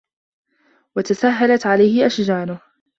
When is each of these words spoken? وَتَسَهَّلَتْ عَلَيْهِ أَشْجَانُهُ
وَتَسَهَّلَتْ 0.95 1.67
عَلَيْهِ 1.67 2.05
أَشْجَانُهُ 2.05 2.59